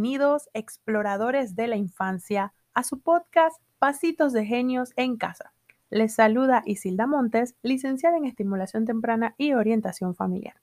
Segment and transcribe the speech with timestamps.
[0.00, 5.52] Bienvenidos, exploradores de la infancia, a su podcast Pasitos de Genios en Casa.
[5.90, 10.54] Les saluda Isilda Montes, licenciada en Estimulación Temprana y Orientación Familiar.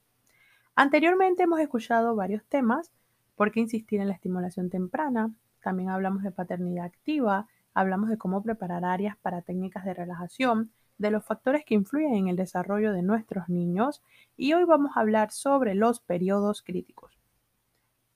[0.73, 2.91] Anteriormente hemos escuchado varios temas,
[3.35, 5.31] por qué insistir en la estimulación temprana,
[5.61, 11.11] también hablamos de paternidad activa, hablamos de cómo preparar áreas para técnicas de relajación, de
[11.11, 14.01] los factores que influyen en el desarrollo de nuestros niños
[14.35, 17.06] y hoy vamos a hablar sobre los periodos críticos.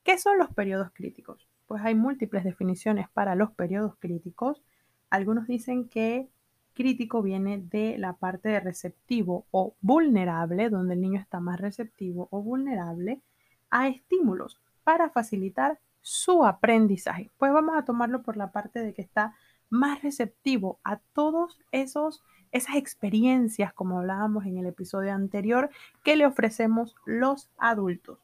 [0.03, 1.47] ¿Qué son los periodos críticos?
[1.67, 4.63] Pues hay múltiples definiciones para los periodos críticos.
[5.09, 6.27] Algunos dicen que
[6.73, 12.27] crítico viene de la parte de receptivo o vulnerable, donde el niño está más receptivo
[12.31, 13.21] o vulnerable
[13.69, 17.29] a estímulos para facilitar su aprendizaje.
[17.37, 19.35] Pues vamos a tomarlo por la parte de que está
[19.69, 25.69] más receptivo a todos esos esas experiencias, como hablábamos en el episodio anterior,
[26.03, 28.19] que le ofrecemos los adultos.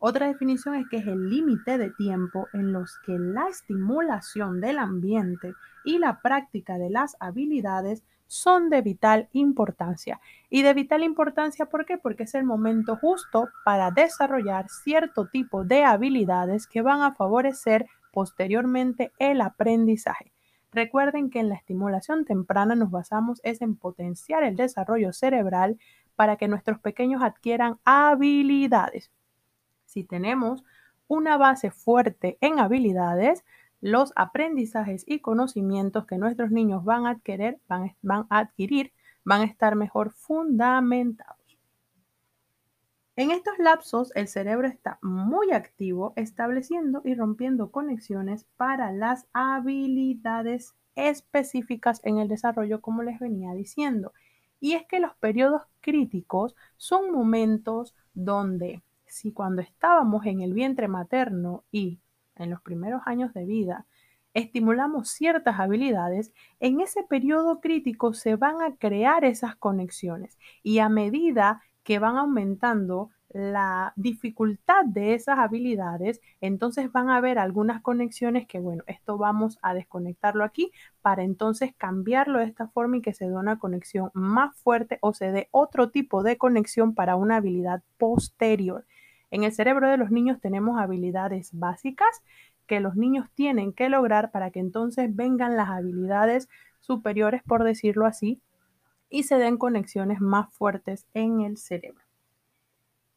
[0.00, 4.78] Otra definición es que es el límite de tiempo en los que la estimulación del
[4.78, 10.20] ambiente y la práctica de las habilidades son de vital importancia.
[10.50, 11.98] Y de vital importancia, ¿por qué?
[11.98, 17.86] Porque es el momento justo para desarrollar cierto tipo de habilidades que van a favorecer
[18.12, 20.32] posteriormente el aprendizaje.
[20.70, 25.76] Recuerden que en la estimulación temprana nos basamos es en potenciar el desarrollo cerebral
[26.14, 29.10] para que nuestros pequeños adquieran habilidades.
[29.88, 30.64] Si tenemos
[31.08, 33.42] una base fuerte en habilidades,
[33.80, 37.94] los aprendizajes y conocimientos que nuestros niños van a adquirir van,
[38.28, 38.92] a adquirir
[39.24, 41.58] van a estar mejor fundamentados.
[43.16, 50.74] En estos lapsos, el cerebro está muy activo, estableciendo y rompiendo conexiones para las habilidades
[50.96, 54.12] específicas en el desarrollo, como les venía diciendo.
[54.60, 60.88] Y es que los periodos críticos son momentos donde si cuando estábamos en el vientre
[60.88, 62.00] materno y
[62.36, 63.86] en los primeros años de vida
[64.34, 70.88] estimulamos ciertas habilidades, en ese periodo crítico se van a crear esas conexiones y a
[70.88, 78.46] medida que van aumentando la dificultad de esas habilidades, entonces van a haber algunas conexiones
[78.46, 83.12] que, bueno, esto vamos a desconectarlo aquí para entonces cambiarlo de esta forma y que
[83.12, 87.36] se dé una conexión más fuerte o se dé otro tipo de conexión para una
[87.36, 88.86] habilidad posterior.
[89.30, 92.22] En el cerebro de los niños tenemos habilidades básicas
[92.66, 96.48] que los niños tienen que lograr para que entonces vengan las habilidades
[96.80, 98.40] superiores, por decirlo así,
[99.10, 102.04] y se den conexiones más fuertes en el cerebro.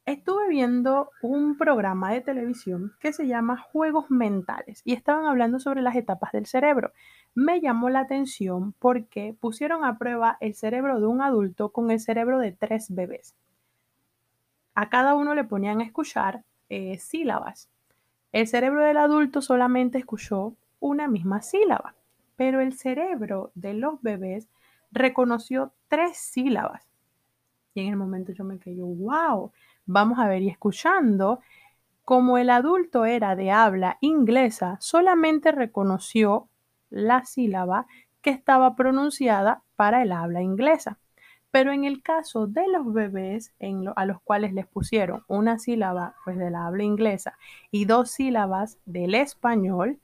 [0.05, 5.81] Estuve viendo un programa de televisión que se llama Juegos Mentales y estaban hablando sobre
[5.81, 6.91] las etapas del cerebro.
[7.35, 11.99] Me llamó la atención porque pusieron a prueba el cerebro de un adulto con el
[11.99, 13.35] cerebro de tres bebés
[14.75, 17.69] a cada uno le ponían a escuchar eh, sílabas.
[18.31, 21.95] El cerebro del adulto solamente escuchó una misma sílaba,
[22.35, 24.47] pero el cerebro de los bebés
[24.91, 26.87] reconoció tres sílabas.
[27.73, 29.51] Y en el momento yo me quedé, wow,
[29.85, 31.41] vamos a ver y escuchando,
[32.03, 36.47] como el adulto era de habla inglesa, solamente reconoció
[36.89, 37.87] la sílaba
[38.21, 40.99] que estaba pronunciada para el habla inglesa.
[41.51, 43.53] Pero en el caso de los bebés
[43.95, 47.37] a los cuales les pusieron una sílaba pues, de la habla inglesa
[47.71, 49.99] y dos sílabas del español,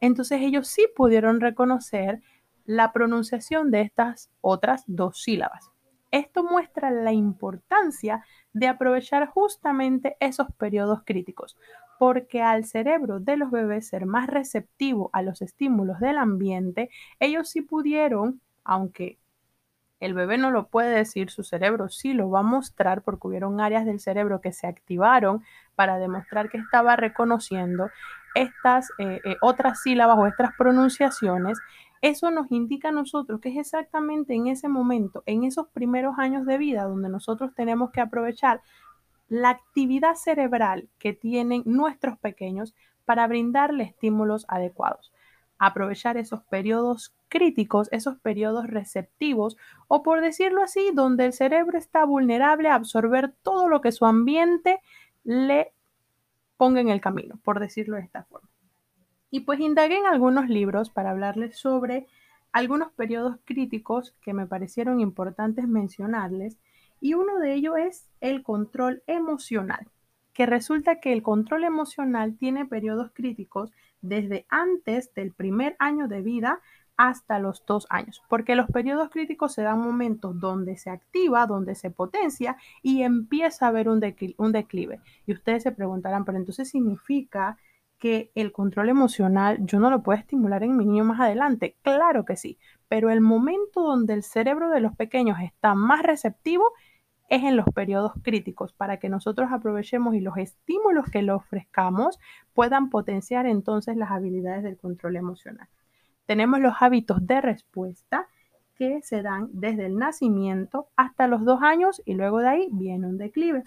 [0.00, 2.22] entonces ellos sí pudieron reconocer
[2.64, 5.70] la pronunciación de estas otras dos sílabas.
[6.12, 11.56] Esto muestra la importancia de aprovechar justamente esos periodos críticos,
[11.98, 17.48] porque al cerebro de los bebés ser más receptivo a los estímulos del ambiente, ellos
[17.48, 19.18] sí pudieron, aunque
[20.02, 23.60] el bebé no lo puede decir, su cerebro sí lo va a mostrar porque hubieron
[23.60, 25.44] áreas del cerebro que se activaron
[25.76, 27.88] para demostrar que estaba reconociendo
[28.34, 31.56] estas eh, eh, otras sílabas o estas pronunciaciones.
[32.00, 36.46] Eso nos indica a nosotros que es exactamente en ese momento, en esos primeros años
[36.46, 38.60] de vida, donde nosotros tenemos que aprovechar
[39.28, 42.74] la actividad cerebral que tienen nuestros pequeños
[43.04, 45.12] para brindarle estímulos adecuados
[45.64, 49.56] aprovechar esos periodos críticos, esos periodos receptivos,
[49.86, 54.04] o por decirlo así, donde el cerebro está vulnerable a absorber todo lo que su
[54.04, 54.80] ambiente
[55.22, 55.72] le
[56.56, 58.48] ponga en el camino, por decirlo de esta forma.
[59.30, 62.08] Y pues indagué en algunos libros para hablarles sobre
[62.50, 66.58] algunos periodos críticos que me parecieron importantes mencionarles,
[67.00, 69.86] y uno de ellos es el control emocional
[70.32, 73.70] que resulta que el control emocional tiene periodos críticos
[74.02, 76.60] desde antes del primer año de vida
[76.96, 81.74] hasta los dos años, porque los periodos críticos se dan momentos donde se activa, donde
[81.74, 85.00] se potencia y empieza a haber un, declive.
[85.26, 87.56] Y ustedes se preguntarán, pero entonces significa
[87.98, 91.76] que el control emocional yo no lo puedo estimular en mi niño más adelante.
[91.82, 92.58] Claro que sí,
[92.88, 96.72] pero el momento donde el cerebro de los pequeños está más receptivo
[97.32, 102.20] es en los periodos críticos para que nosotros aprovechemos y los estímulos que le ofrezcamos
[102.52, 105.66] puedan potenciar entonces las habilidades del control emocional.
[106.26, 108.28] Tenemos los hábitos de respuesta
[108.74, 113.06] que se dan desde el nacimiento hasta los dos años y luego de ahí viene
[113.06, 113.64] un declive.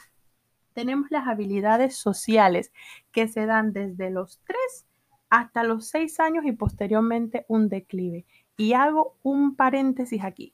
[0.74, 2.72] Tenemos las habilidades sociales
[3.12, 4.86] que se dan desde los tres
[5.32, 8.28] hasta los seis años y posteriormente un declive.
[8.58, 10.54] Y hago un paréntesis aquí.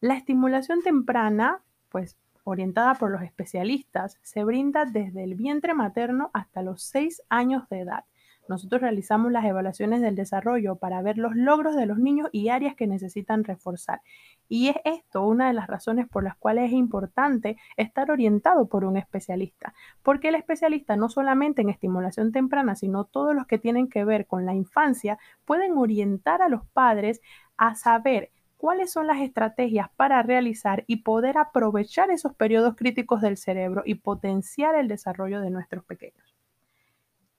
[0.00, 2.16] La estimulación temprana, pues
[2.46, 7.80] orientada por los especialistas, se brinda desde el vientre materno hasta los 6 años de
[7.80, 8.04] edad.
[8.48, 12.76] Nosotros realizamos las evaluaciones del desarrollo para ver los logros de los niños y áreas
[12.76, 14.00] que necesitan reforzar.
[14.48, 18.84] Y es esto una de las razones por las cuales es importante estar orientado por
[18.84, 23.88] un especialista, porque el especialista no solamente en estimulación temprana, sino todos los que tienen
[23.88, 27.20] que ver con la infancia, pueden orientar a los padres
[27.56, 28.30] a saber
[28.66, 33.94] cuáles son las estrategias para realizar y poder aprovechar esos periodos críticos del cerebro y
[33.94, 36.34] potenciar el desarrollo de nuestros pequeños.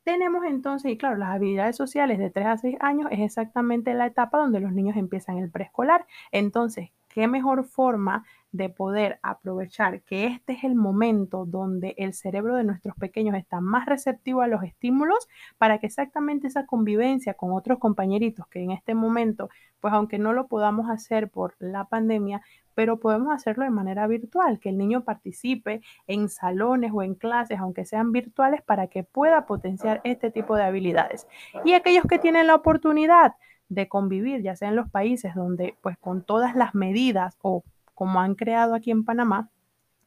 [0.06, 4.06] Tenemos entonces, y claro, las habilidades sociales de 3 a 6 años es exactamente la
[4.06, 6.08] etapa donde los niños empiezan el preescolar.
[6.32, 12.56] Entonces, ¿qué mejor forma de poder aprovechar que este es el momento donde el cerebro
[12.56, 15.28] de nuestros pequeños está más receptivo a los estímulos
[15.58, 19.50] para que exactamente esa convivencia con otros compañeritos que en este momento,
[19.80, 22.44] pues aunque no lo podamos hacer por la pandemia,
[22.76, 27.58] pero podemos hacerlo de manera virtual, que el niño participe en salones o en clases,
[27.58, 31.26] aunque sean virtuales, para que pueda potenciar este tipo de habilidades.
[31.66, 33.34] Y aquellos que tienen la oportunidad
[33.70, 38.20] de convivir, ya sea en los países donde pues con todas las medidas o como
[38.20, 39.50] han creado aquí en Panamá,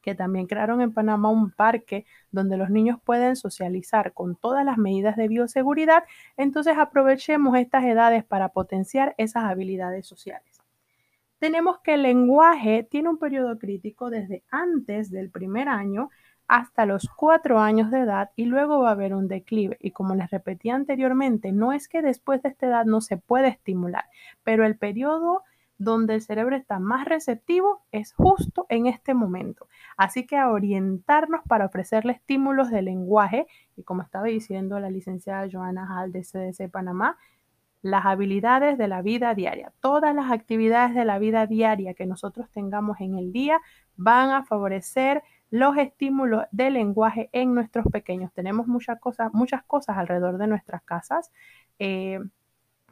[0.01, 4.77] que también crearon en Panamá un parque donde los niños pueden socializar con todas las
[4.77, 6.03] medidas de bioseguridad,
[6.37, 10.61] entonces aprovechemos estas edades para potenciar esas habilidades sociales.
[11.37, 16.09] Tenemos que el lenguaje tiene un periodo crítico desde antes del primer año
[16.51, 19.77] hasta los cuatro años de edad y luego va a haber un declive.
[19.79, 23.47] Y como les repetí anteriormente, no es que después de esta edad no se puede
[23.47, 24.03] estimular,
[24.43, 25.43] pero el periodo
[25.77, 29.69] donde el cerebro está más receptivo es justo en este momento.
[29.95, 33.47] Así que a orientarnos para ofrecerle estímulos de lenguaje
[33.77, 37.17] y como estaba diciendo la licenciada Joana Hall de CDC Panamá,
[37.81, 39.71] las habilidades de la vida diaria.
[39.79, 43.61] Todas las actividades de la vida diaria que nosotros tengamos en el día
[43.95, 48.31] van a favorecer los estímulos de lenguaje en nuestros pequeños.
[48.33, 51.31] Tenemos muchas cosas, muchas cosas alrededor de nuestras casas.
[51.77, 52.19] Eh,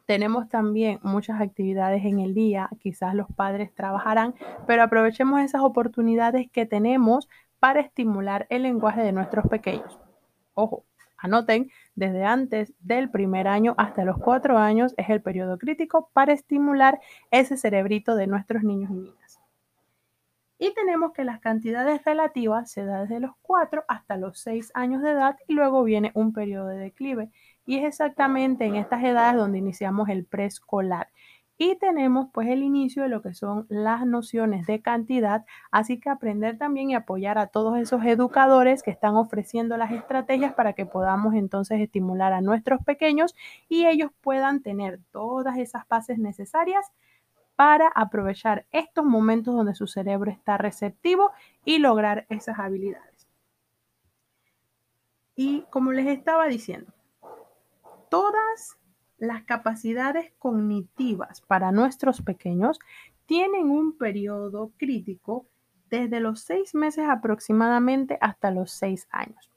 [0.06, 4.34] tenemos también muchas actividades en el día, quizás los padres trabajarán,
[4.66, 7.28] pero aprovechemos esas oportunidades que tenemos
[7.60, 9.98] para estimular el lenguaje de nuestros pequeños.
[10.54, 10.84] Ojo,
[11.16, 16.32] anoten, desde antes del primer año hasta los cuatro años es el periodo crítico para
[16.32, 19.19] estimular ese cerebrito de nuestros niños y niñas.
[20.62, 25.00] Y tenemos que las cantidades relativas se dan desde los 4 hasta los 6 años
[25.00, 27.30] de edad y luego viene un periodo de declive.
[27.64, 31.08] Y es exactamente en estas edades donde iniciamos el preescolar.
[31.56, 36.10] Y tenemos pues el inicio de lo que son las nociones de cantidad, así que
[36.10, 40.84] aprender también y apoyar a todos esos educadores que están ofreciendo las estrategias para que
[40.84, 43.34] podamos entonces estimular a nuestros pequeños
[43.70, 46.92] y ellos puedan tener todas esas bases necesarias
[47.60, 51.30] para aprovechar estos momentos donde su cerebro está receptivo
[51.62, 53.28] y lograr esas habilidades.
[55.36, 56.90] Y como les estaba diciendo,
[58.08, 58.78] todas
[59.18, 62.78] las capacidades cognitivas para nuestros pequeños
[63.26, 65.44] tienen un periodo crítico
[65.90, 69.50] desde los seis meses aproximadamente hasta los seis años.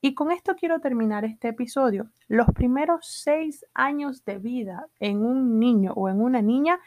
[0.00, 2.08] Y con esto quiero terminar este episodio.
[2.26, 6.80] Los primeros seis años de vida en un niño o en una niña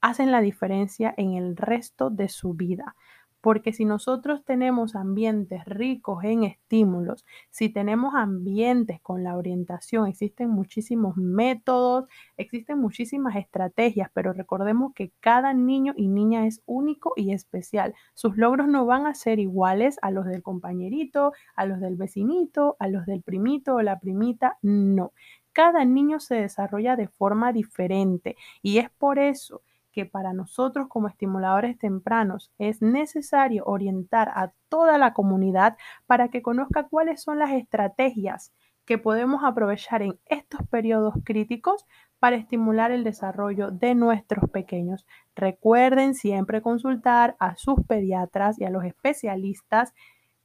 [0.00, 2.94] hacen la diferencia en el resto de su vida.
[3.42, 10.50] Porque si nosotros tenemos ambientes ricos en estímulos, si tenemos ambientes con la orientación, existen
[10.50, 17.32] muchísimos métodos, existen muchísimas estrategias, pero recordemos que cada niño y niña es único y
[17.32, 17.94] especial.
[18.14, 22.76] Sus logros no van a ser iguales a los del compañerito, a los del vecinito,
[22.80, 25.12] a los del primito o la primita, no.
[25.52, 29.62] Cada niño se desarrolla de forma diferente y es por eso
[29.96, 36.42] que para nosotros como estimuladores tempranos es necesario orientar a toda la comunidad para que
[36.42, 38.52] conozca cuáles son las estrategias
[38.84, 41.86] que podemos aprovechar en estos periodos críticos
[42.18, 45.06] para estimular el desarrollo de nuestros pequeños.
[45.34, 49.94] Recuerden siempre consultar a sus pediatras y a los especialistas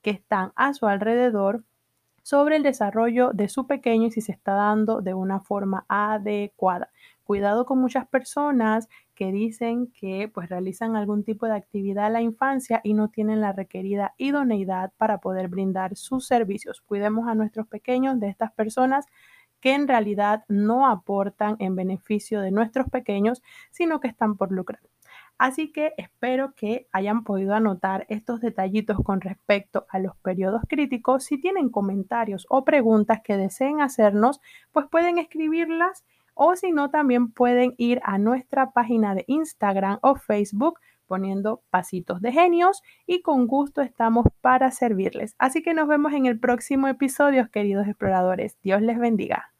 [0.02, 1.66] que están a su alrededor
[2.24, 6.90] sobre el desarrollo de su pequeño y si se está dando de una forma adecuada.
[7.24, 8.90] Cuidado con muchas personas
[9.22, 13.40] que dicen que pues realizan algún tipo de actividad en la infancia y no tienen
[13.40, 16.82] la requerida idoneidad para poder brindar sus servicios.
[16.82, 19.06] Cuidemos a nuestros pequeños de estas personas
[19.60, 24.82] que en realidad no aportan en beneficio de nuestros pequeños, sino que están por lucrar.
[25.38, 31.26] Así que espero que hayan podido anotar estos detallitos con respecto a los periodos críticos.
[31.26, 37.32] Si tienen comentarios o preguntas que deseen hacernos, pues pueden escribirlas o si no, también
[37.32, 43.46] pueden ir a nuestra página de Instagram o Facebook poniendo pasitos de genios y con
[43.46, 45.36] gusto estamos para servirles.
[45.40, 48.58] Así que nos vemos en el próximo episodio, queridos exploradores.
[48.62, 49.51] Dios les bendiga.